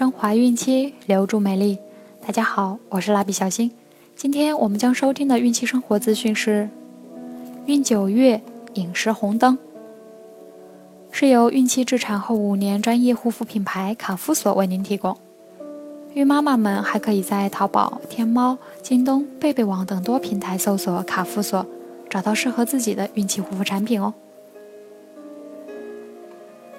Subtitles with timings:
[0.00, 1.78] 升华孕期，留住美丽。
[2.26, 3.70] 大家好，我是蜡笔小新。
[4.16, 6.70] 今天我们将收听的孕期生活资讯是：
[7.66, 8.40] 孕九月
[8.72, 9.58] 饮食红灯，
[11.10, 15.14] 是由孕期至产后五年专业护肤品牌卡夫索为您提供。
[16.14, 21.66] 孕妈妈们还可以在淘宝、天猫、京东、贝贝网等多平台搜索卡夫索，
[22.08, 24.14] 找到适合自己的孕期护肤产品哦。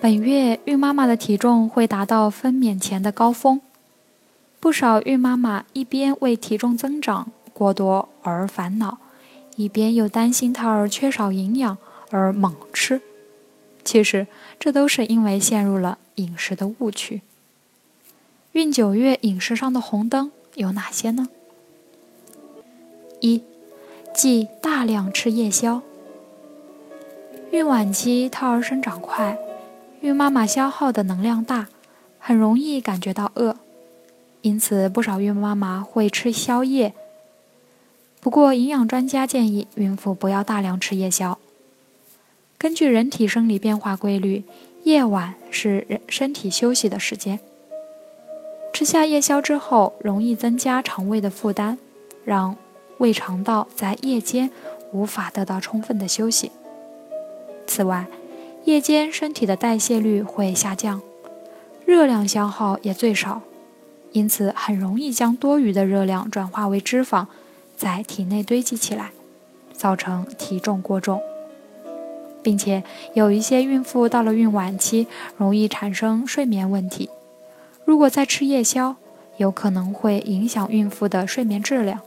[0.00, 3.60] 本月孕妈妈的体重会达到分娩前的高峰，
[4.58, 8.96] 不少孕妈妈一边为体重增长过多而烦恼，
[9.56, 11.76] 一边又担心胎儿缺少营养
[12.08, 13.02] 而猛吃。
[13.84, 14.26] 其实，
[14.58, 17.20] 这都是因为陷入了饮食的误区。
[18.52, 21.28] 孕九月饮食上的红灯有哪些呢？
[23.20, 23.42] 一，
[24.14, 25.82] 忌大量吃夜宵。
[27.50, 29.36] 孕晚期胎儿生长快。
[30.00, 31.68] 孕妈妈消耗的能量大，
[32.18, 33.56] 很容易感觉到饿，
[34.40, 36.94] 因此不少孕妈妈会吃宵夜。
[38.18, 41.38] 不过，营养专家建议孕妇不要大量吃夜宵。
[42.56, 44.44] 根据人体生理变化规律，
[44.84, 47.38] 夜晚是人身体休息的时间。
[48.72, 51.76] 吃下夜宵之后，容易增加肠胃的负担，
[52.24, 52.56] 让
[52.96, 54.50] 胃肠道在夜间
[54.92, 56.50] 无法得到充分的休息。
[57.66, 58.06] 此外，
[58.70, 61.00] 夜间身体的代谢率会下降，
[61.84, 63.42] 热量消耗也最少，
[64.12, 67.26] 因此很容易将多余的热量转化为脂肪，
[67.76, 69.10] 在体内堆积起来，
[69.72, 71.20] 造成体重过重。
[72.44, 77.10] 并且有一些孕妇到了孕晚期，容易产生睡眠问题，
[77.84, 78.94] 如果再吃夜宵，
[79.38, 82.02] 有可能会影响孕妇的睡眠质量。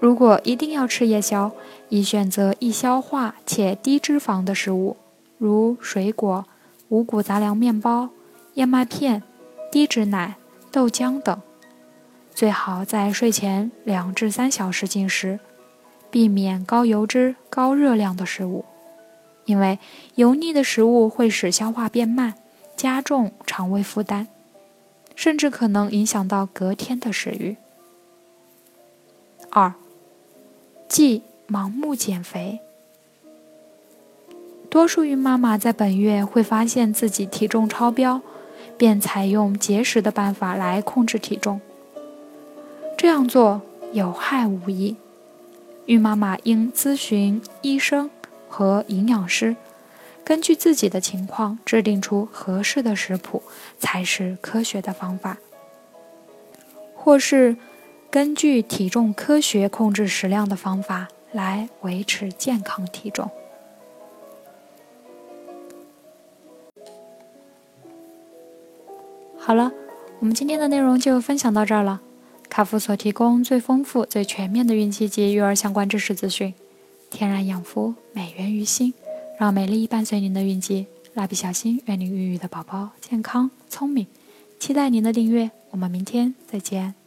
[0.00, 1.52] 如果一定要吃夜宵，
[1.90, 4.96] 宜选择易消化且低脂肪的食物，
[5.42, 6.46] 如水果、
[6.88, 8.10] 五谷杂粮面包、
[8.54, 9.24] 燕麦片、
[9.72, 10.36] 低脂奶、
[10.70, 11.42] 豆浆等。
[12.32, 15.40] 最好在睡前两至三小时进食，
[16.12, 18.64] 避免高油脂、高热量的食物，
[19.44, 19.80] 因为
[20.14, 22.34] 油腻的食物会使消化变慢，
[22.76, 24.28] 加重肠胃负担，
[25.16, 27.56] 甚至可能影响到隔天的食欲。
[29.50, 29.74] 二。
[30.88, 32.60] 忌盲目减肥。
[34.72, 38.22] 多数孕妈妈在本月会发现自己体重超标，
[38.78, 41.60] 便采用节食的办法来控制体重。
[42.96, 43.60] 这样做
[43.92, 44.96] 有害无益，
[45.84, 48.08] 孕妈妈应咨询医生
[48.48, 49.54] 和营养师，
[50.24, 53.42] 根据自己的情况制定出合适的食谱，
[53.78, 55.36] 才是科学的方法。
[56.94, 57.56] 或是。
[58.10, 63.30] 根据体重科学控制食量的方法来维持健康体重。
[69.44, 69.72] 好了，
[70.20, 72.00] 我们今天的内容就分享到这儿了。
[72.48, 76.54] 卡夫所提供最丰富、最全面的孕期及育儿相关知识资讯，
[77.10, 78.94] 天然养肤，美源于心，
[79.40, 80.86] 让美丽伴随您的孕期。
[81.14, 84.06] 蜡笔小新愿您孕育的宝宝健康聪明，
[84.60, 85.50] 期待您的订阅。
[85.70, 87.01] 我们明天再见。